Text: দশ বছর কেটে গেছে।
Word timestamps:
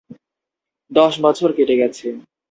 দশ 0.91 1.13
বছর 1.25 1.49
কেটে 1.57 1.75
গেছে। 1.81 2.07